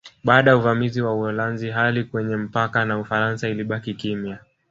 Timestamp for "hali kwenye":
1.69-2.35